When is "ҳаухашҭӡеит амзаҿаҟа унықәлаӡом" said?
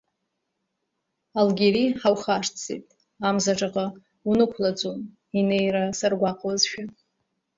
1.99-4.99